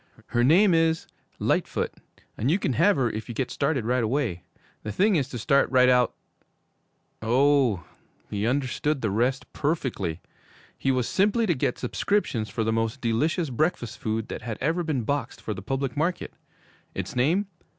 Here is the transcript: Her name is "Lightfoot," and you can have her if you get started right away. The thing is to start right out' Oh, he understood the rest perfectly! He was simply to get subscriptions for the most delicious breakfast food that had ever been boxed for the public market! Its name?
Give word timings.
Her 0.29 0.43
name 0.43 0.73
is 0.73 1.05
"Lightfoot," 1.37 1.91
and 2.35 2.49
you 2.49 2.57
can 2.57 2.73
have 2.73 2.95
her 2.95 3.07
if 3.11 3.29
you 3.29 3.35
get 3.35 3.51
started 3.51 3.85
right 3.85 4.03
away. 4.03 4.41
The 4.81 4.91
thing 4.91 5.15
is 5.15 5.29
to 5.29 5.37
start 5.37 5.69
right 5.69 5.89
out' 5.89 6.15
Oh, 7.21 7.83
he 8.27 8.47
understood 8.47 9.01
the 9.01 9.11
rest 9.11 9.53
perfectly! 9.53 10.19
He 10.75 10.89
was 10.89 11.07
simply 11.07 11.45
to 11.45 11.53
get 11.53 11.77
subscriptions 11.77 12.49
for 12.49 12.63
the 12.63 12.73
most 12.73 12.99
delicious 12.99 13.51
breakfast 13.51 13.99
food 13.99 14.27
that 14.29 14.41
had 14.41 14.57
ever 14.59 14.81
been 14.81 15.03
boxed 15.03 15.39
for 15.39 15.53
the 15.53 15.61
public 15.61 15.95
market! 15.95 16.33
Its 16.95 17.15
name? 17.15 17.45